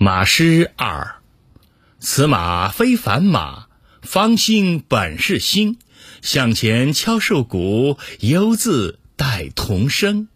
[0.00, 1.16] 马诗二，
[1.98, 3.66] 此马非凡马，
[4.00, 5.76] 方心本是心。
[6.22, 10.28] 向前敲瘦骨，犹自带童声。